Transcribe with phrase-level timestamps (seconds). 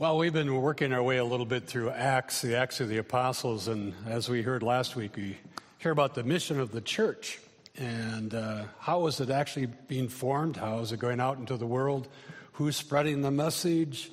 [0.00, 2.98] Well, we've been working our way a little bit through Acts, the Acts of the
[2.98, 5.36] Apostles, and as we heard last week, we
[5.78, 7.40] hear about the mission of the church
[7.76, 10.56] and uh, how is it actually being formed?
[10.56, 12.06] How is it going out into the world?
[12.52, 14.12] Who's spreading the message?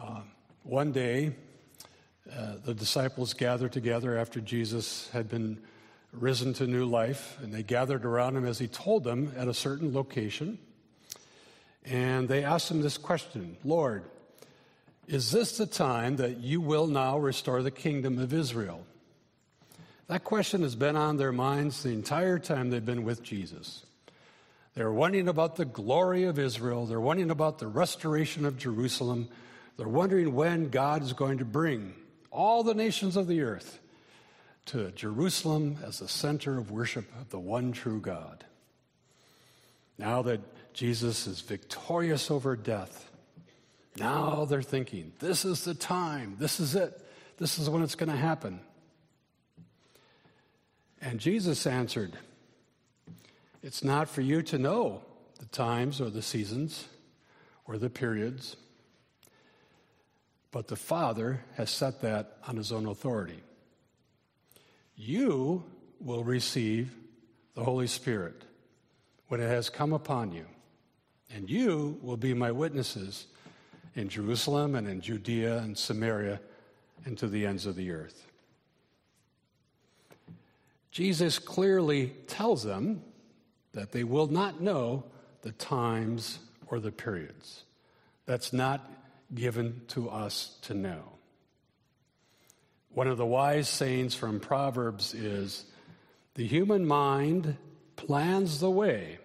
[0.00, 0.20] Uh,
[0.62, 1.32] one day,
[2.32, 5.58] uh, the disciples gathered together after Jesus had been
[6.12, 9.54] risen to new life, and they gathered around him as he told them at a
[9.54, 10.56] certain location.
[11.84, 14.04] And they asked him this question Lord,
[15.06, 18.86] is this the time that you will now restore the kingdom of Israel?
[20.06, 23.84] That question has been on their minds the entire time they've been with Jesus.
[24.74, 26.86] They're wondering about the glory of Israel.
[26.86, 29.28] They're wondering about the restoration of Jerusalem.
[29.76, 31.94] They're wondering when God is going to bring
[32.30, 33.78] all the nations of the earth
[34.66, 38.44] to Jerusalem as the center of worship of the one true God.
[39.96, 40.40] Now that
[40.74, 43.10] Jesus is victorious over death,
[43.98, 47.00] now they're thinking, this is the time, this is it,
[47.38, 48.60] this is when it's going to happen.
[51.00, 52.16] And Jesus answered,
[53.62, 55.02] It's not for you to know
[55.38, 56.86] the times or the seasons
[57.66, 58.56] or the periods,
[60.50, 63.42] but the Father has set that on his own authority.
[64.96, 65.64] You
[66.00, 66.94] will receive
[67.54, 68.42] the Holy Spirit
[69.28, 70.46] when it has come upon you,
[71.34, 73.26] and you will be my witnesses
[73.94, 76.40] in Jerusalem and in Judea and Samaria
[77.04, 78.26] and to the ends of the earth.
[80.90, 83.02] Jesus clearly tells them
[83.72, 85.04] that they will not know
[85.42, 87.64] the times or the periods.
[88.26, 88.90] That's not
[89.34, 91.02] given to us to know.
[92.90, 95.64] One of the wise sayings from Proverbs is
[96.34, 97.56] the human mind
[97.96, 99.18] plans the way,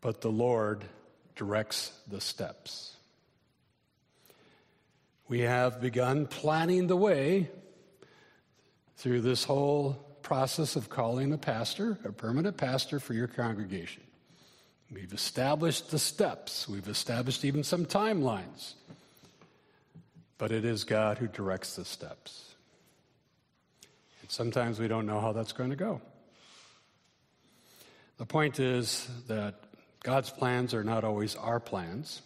[0.00, 0.84] but the Lord
[1.34, 2.97] directs the steps.
[5.28, 7.50] We have begun planning the way
[8.96, 14.02] through this whole process of calling a pastor, a permanent pastor for your congregation.
[14.90, 18.72] We've established the steps, we've established even some timelines,
[20.38, 22.54] but it is God who directs the steps.
[24.22, 26.00] And sometimes we don't know how that's going to go.
[28.16, 29.56] The point is that
[30.02, 32.22] God's plans are not always our plans,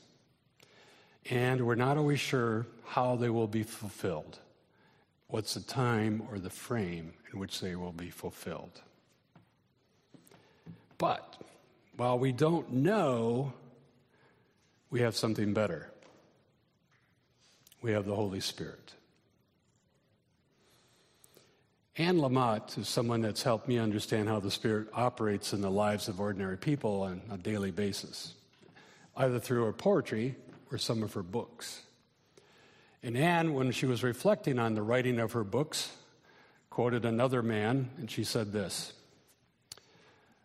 [1.29, 4.39] and we're not always sure how they will be fulfilled.
[5.29, 8.83] What's the time or the frame in which they will be fulfilled?
[10.99, 11.37] But
[11.97, 13.55] while we don't know,
[14.91, 15.91] we have something better.
[17.81, 18.93] We have the Holy Spirit.
[21.97, 26.09] Anne Lamott is someone that's helped me understand how the Spirit operates in the lives
[26.09, 28.35] of ordinary people on a daily basis,
[29.17, 30.37] either through her poetry
[30.71, 31.81] or some of her books.
[33.03, 35.91] And Anne, when she was reflecting on the writing of her books,
[36.71, 38.93] quoted another man, and she said this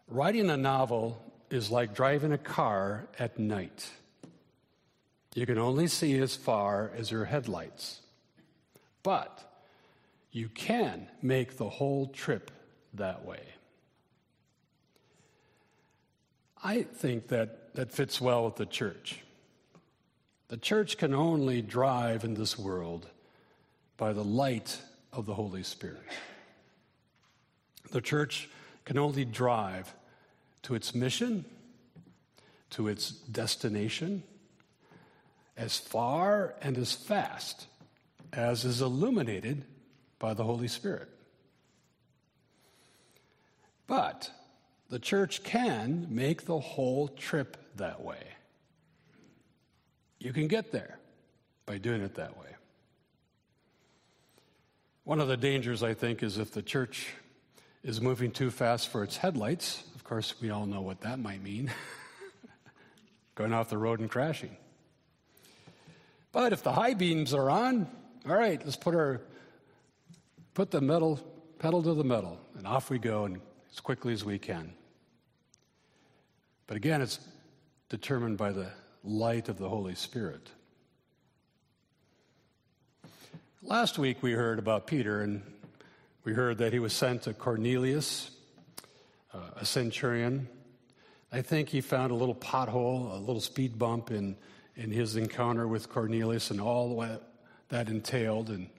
[0.08, 3.90] Writing a novel is like driving a car at night.
[5.36, 8.00] You can only see as far as your headlights.
[9.04, 9.40] But
[10.32, 12.52] you can make the whole trip
[12.96, 13.42] that way.
[16.64, 19.20] I think that that fits well with the church.
[20.50, 23.08] The church can only drive in this world
[23.98, 24.80] by the light
[25.12, 26.04] of the Holy Spirit.
[27.92, 28.50] The church
[28.86, 29.94] can only drive
[30.64, 31.44] to its mission,
[32.72, 34.24] to its destination,
[35.58, 37.68] as far and as fast
[38.32, 39.66] as is illuminated
[40.20, 41.10] by the Holy Spirit.
[43.88, 44.32] But
[44.90, 48.37] the church can make the whole trip that way.
[50.28, 51.00] You can get there
[51.66, 52.50] by doing it that way.
[55.06, 57.08] One of the dangers, I think, is if the church
[57.82, 59.82] is moving too fast for its headlights.
[59.96, 61.72] Of course, we all know what that might mean
[63.36, 64.58] going off the road and crashing.
[66.34, 67.88] But if the high beams are on,
[68.28, 69.22] all right, let's put our
[70.56, 71.22] put the metal
[71.58, 73.40] pedal to the metal, and off we go, and
[73.72, 74.74] as quickly as we can.
[76.68, 77.18] But again, it's
[77.88, 78.68] determined by the
[79.08, 80.50] light of the Holy Spirit.
[83.62, 85.42] Last week we heard about Peter, and
[86.24, 88.32] we heard that he was sent to Cornelius,
[89.34, 90.48] uh, a centurion.
[91.32, 94.36] I think he found a little pothole, a little speed bump in,
[94.76, 97.04] in his encounter with Cornelius and all
[97.70, 98.50] that entailed.
[98.50, 98.70] And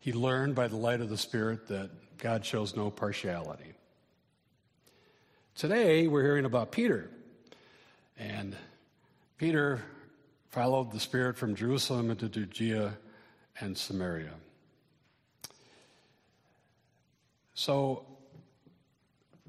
[0.00, 3.72] he learned by the light of the Spirit that God shows no partiality.
[5.54, 7.10] Today, we're hearing about Peter.
[8.18, 8.56] And
[9.44, 9.82] Peter
[10.48, 12.94] followed the Spirit from Jerusalem into Judea
[13.60, 14.32] and Samaria.
[17.52, 18.06] So,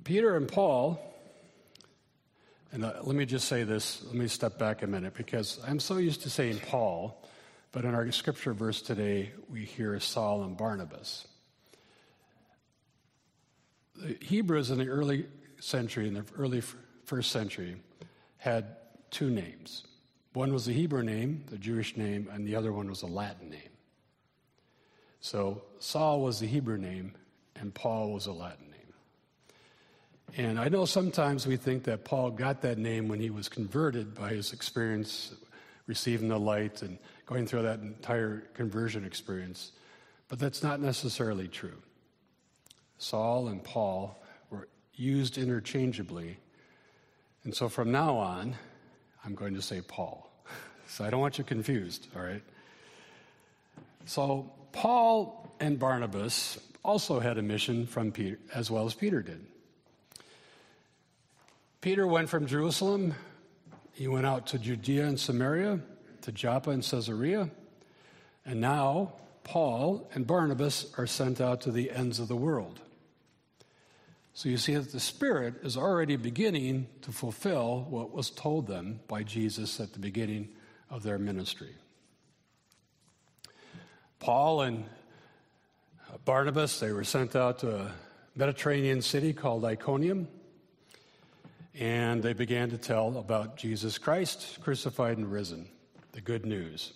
[0.04, 1.00] Peter and Paul,
[2.74, 5.80] and uh, let me just say this, let me step back a minute because I'm
[5.80, 7.24] so used to saying Paul,
[7.72, 11.26] but in our scripture verse today, we hear Saul and Barnabas.
[13.96, 15.28] The Hebrews in the early
[15.62, 16.62] century, in the early
[17.06, 17.78] first century,
[18.40, 18.76] had
[19.16, 19.86] two names.
[20.34, 23.50] One was the Hebrew name, the Jewish name, and the other one was a Latin
[23.50, 23.62] name.
[25.22, 27.14] So Saul was the Hebrew name,
[27.56, 30.36] and Paul was a Latin name.
[30.36, 34.14] And I know sometimes we think that Paul got that name when he was converted
[34.14, 35.34] by his experience
[35.88, 39.72] receiving the light and going through that entire conversion experience,
[40.28, 41.82] but that's not necessarily true.
[42.98, 46.38] Saul and Paul were used interchangeably,
[47.46, 48.58] and so from now on,
[49.26, 50.30] I'm going to say Paul.
[50.88, 52.44] So I don't want you confused, all right?
[54.06, 59.44] So Paul and Barnabas also had a mission from Peter, as well as Peter did.
[61.82, 63.16] Peter went from Jerusalem,
[63.94, 65.80] he went out to Judea and Samaria,
[66.22, 67.50] to Joppa and Caesarea,
[68.46, 69.14] and now
[69.44, 72.80] Paul and Barnabas are sent out to the ends of the world.
[74.38, 79.00] So you see that the Spirit is already beginning to fulfill what was told them
[79.08, 80.50] by Jesus at the beginning
[80.90, 81.74] of their ministry.
[84.20, 84.84] Paul and
[86.12, 87.92] uh, Barnabas, they were sent out to a
[88.36, 90.28] Mediterranean city called Iconium,
[91.74, 95.70] and they began to tell about Jesus Christ, crucified and risen,
[96.12, 96.92] the good news.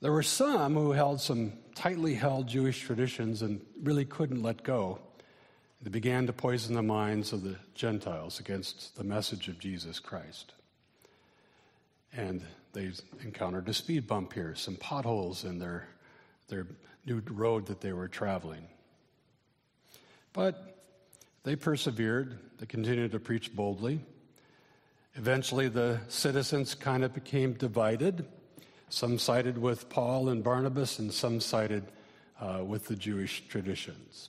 [0.00, 5.00] There were some who held some tightly held Jewish traditions and really couldn't let go.
[5.82, 10.52] They began to poison the minds of the Gentiles against the message of Jesus Christ.
[12.12, 12.42] And
[12.72, 12.90] they
[13.22, 15.88] encountered a speed bump here, some potholes in their,
[16.48, 16.66] their
[17.06, 18.66] new road that they were traveling.
[20.34, 20.76] But
[21.44, 24.00] they persevered, they continued to preach boldly.
[25.14, 28.26] Eventually, the citizens kind of became divided.
[28.90, 31.84] Some sided with Paul and Barnabas, and some sided
[32.38, 34.28] uh, with the Jewish traditions.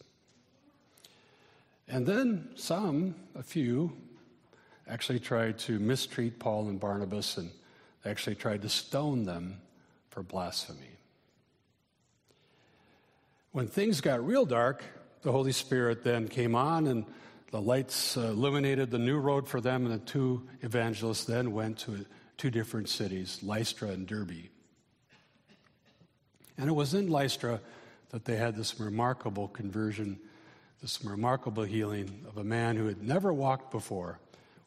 [1.92, 3.92] And then some, a few,
[4.88, 7.52] actually tried to mistreat Paul and Barnabas and
[8.06, 9.60] actually tried to stone them
[10.10, 10.80] for blasphemy.
[13.52, 14.86] When things got real dark,
[15.22, 17.06] the Holy Spirit then came on and
[17.52, 21.80] the lights uh, illuminated the new road for them, and the two evangelists then went
[21.80, 22.06] to
[22.38, 24.48] two different cities, Lystra and Derbe.
[26.58, 27.60] And it was in Lystra
[28.12, 30.18] that they had this remarkable conversion,
[30.82, 34.20] this remarkable healing of a man who had never walked before,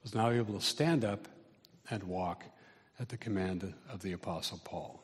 [0.02, 1.26] was now able to stand up
[1.90, 2.44] and walk
[3.00, 5.02] at the command of the Apostle Paul.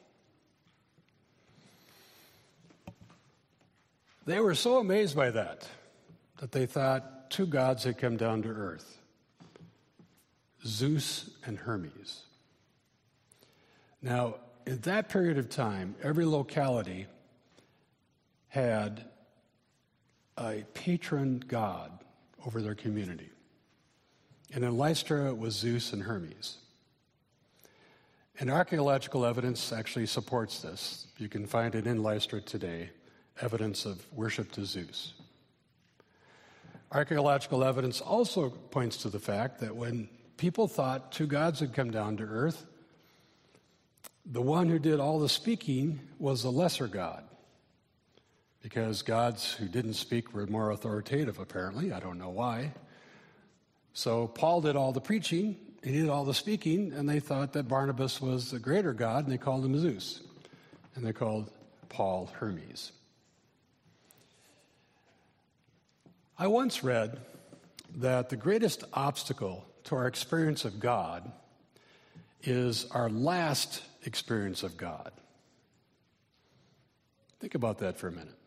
[4.27, 5.69] They were so amazed by that
[6.39, 8.99] that they thought two gods had come down to earth
[10.65, 12.23] Zeus and Hermes.
[14.03, 14.37] Now,
[14.67, 17.07] in that period of time, every locality
[18.49, 19.05] had
[20.41, 21.93] a patron god
[22.47, 23.29] over their community.
[24.53, 26.57] And in Lystra, it was Zeus and Hermes.
[28.39, 31.07] And archaeological evidence actually supports this.
[31.19, 32.91] You can find it in Lystra today,
[33.41, 35.13] evidence of worship to Zeus.
[36.91, 41.91] Archaeological evidence also points to the fact that when people thought two gods had come
[41.91, 42.65] down to earth,
[44.25, 47.25] the one who did all the speaking was the lesser god.
[48.63, 51.93] Because gods who didn't speak were more authoritative, apparently.
[51.93, 52.73] I don't know why.
[53.93, 57.69] So Paul did all the preaching, he did all the speaking, and they thought that
[57.69, 60.21] Barnabas was the greater God, and they called him Zeus.
[60.95, 61.51] And they called
[61.89, 62.93] Paul Hermes.
[66.39, 67.19] I once read
[67.97, 71.31] that the greatest obstacle to our experience of God
[72.43, 75.13] is our last experience of God.
[77.41, 78.40] Think about that for a minute.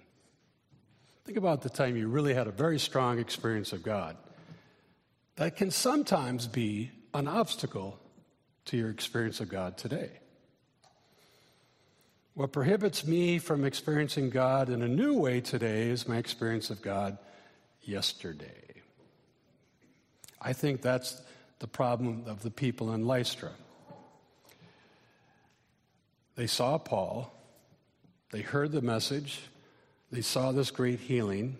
[1.26, 4.18] Think about the time you really had a very strong experience of God.
[5.38, 7.98] That can sometimes be an obstacle
[8.66, 10.12] to your experience of God today.
[12.34, 16.82] What prohibits me from experiencing God in a new way today is my experience of
[16.82, 17.18] God
[17.84, 18.82] yesterday.
[20.42, 21.22] I think that's
[21.60, 23.52] the problem of the people in Lystra.
[26.36, 27.32] They saw Paul,
[28.32, 29.42] they heard the message,
[30.14, 31.58] they saw this great healing,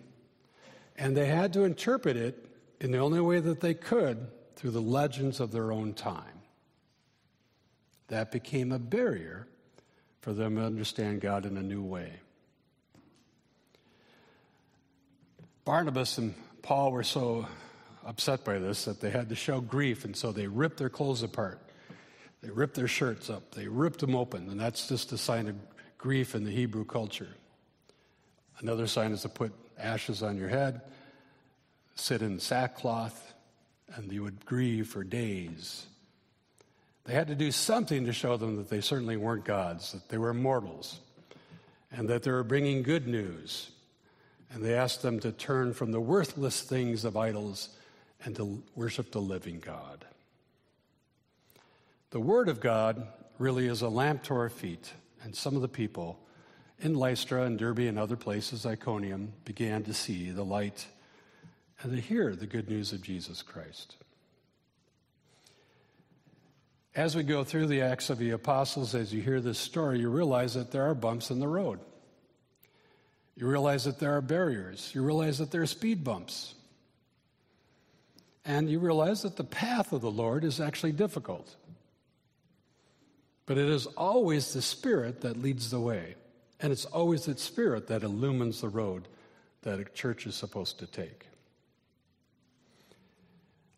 [0.96, 2.48] and they had to interpret it
[2.80, 6.40] in the only way that they could through the legends of their own time.
[8.08, 9.46] that became a barrier
[10.20, 12.12] for them to understand God in a new way.
[15.64, 17.46] Barnabas and Paul were so
[18.04, 21.22] upset by this that they had to show grief, and so they ripped their clothes
[21.22, 21.60] apart.
[22.42, 25.56] They ripped their shirts up, they ripped them open, and that's just a sign of
[25.96, 27.34] grief in the Hebrew culture.
[28.60, 30.80] Another sign is to put ashes on your head,
[31.94, 33.34] sit in sackcloth,
[33.94, 35.86] and you would grieve for days.
[37.04, 40.18] They had to do something to show them that they certainly weren't gods, that they
[40.18, 41.00] were mortals,
[41.92, 43.70] and that they were bringing good news.
[44.50, 47.70] And they asked them to turn from the worthless things of idols
[48.24, 50.04] and to worship the living God.
[52.10, 53.06] The Word of God
[53.38, 54.92] really is a lamp to our feet,
[55.22, 56.23] and some of the people
[56.80, 60.86] in Lystra and Derbe and other places, Iconium, began to see the light
[61.80, 63.96] and to hear the good news of Jesus Christ.
[66.94, 70.08] As we go through the Acts of the Apostles, as you hear this story, you
[70.08, 71.80] realize that there are bumps in the road.
[73.36, 74.92] You realize that there are barriers.
[74.94, 76.54] You realize that there are speed bumps.
[78.44, 81.56] And you realize that the path of the Lord is actually difficult.
[83.46, 86.14] But it is always the Spirit that leads the way.
[86.64, 89.06] And it's always that Spirit that illumines the road
[89.64, 91.26] that a church is supposed to take.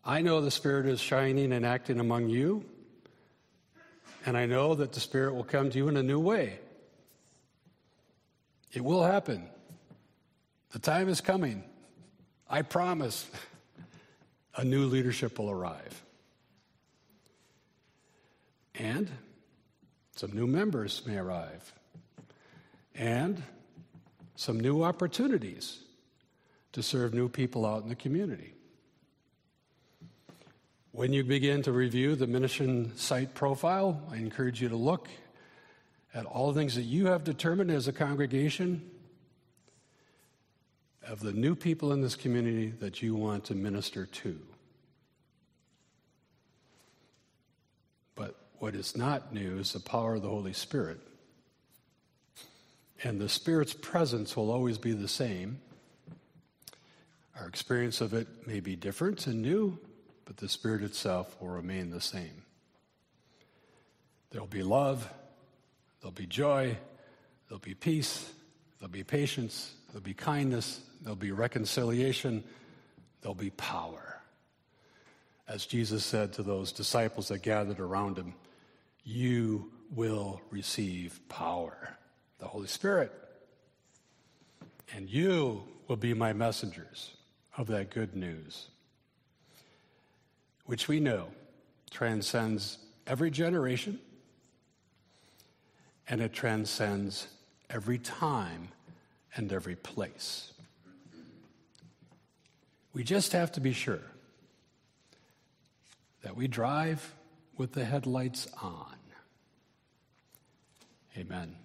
[0.05, 2.63] I know the Spirit is shining and acting among you,
[4.25, 6.59] and I know that the Spirit will come to you in a new way.
[8.71, 9.49] It will happen.
[10.69, 11.65] The time is coming.
[12.49, 13.29] I promise
[14.55, 16.05] a new leadership will arrive.
[18.75, 19.11] And
[20.15, 21.73] some new members may arrive.
[22.97, 23.41] And
[24.35, 25.79] some new opportunities
[26.73, 28.53] to serve new people out in the community.
[30.91, 35.09] When you begin to review the mission site profile, I encourage you to look
[36.13, 38.89] at all the things that you have determined as a congregation
[41.07, 44.39] of the new people in this community that you want to minister to.
[48.15, 50.99] But what is not new is the power of the Holy Spirit.
[53.03, 55.59] And the Spirit's presence will always be the same.
[57.39, 59.77] Our experience of it may be different and new,
[60.25, 62.43] but the Spirit itself will remain the same.
[64.31, 65.07] There'll be love,
[66.01, 66.75] there'll be joy,
[67.47, 68.31] there'll be peace,
[68.79, 72.43] there'll be patience, there'll be kindness, there'll be reconciliation,
[73.21, 74.21] there'll be power.
[75.47, 78.33] As Jesus said to those disciples that gathered around him,
[79.03, 81.97] you will receive power,
[82.39, 83.11] the Holy Spirit.
[84.95, 87.13] And you will be my messengers
[87.57, 88.67] of that good news
[90.67, 91.27] which we know
[91.89, 92.77] transcends
[93.07, 93.99] every generation
[96.07, 97.27] and it transcends
[97.69, 98.69] every time
[99.35, 100.53] and every place.
[102.93, 104.01] We just have to be sure
[106.21, 107.13] that we drive
[107.57, 108.95] with the headlights on.
[111.17, 111.55] Amen.